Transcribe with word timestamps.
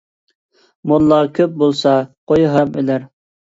موللا 0.87 1.19
كۆپ 1.37 1.51
بولسا، 1.61 1.95
قوي 2.27 2.43
ھارام 2.53 2.71
ئۆلەر. 2.77 3.01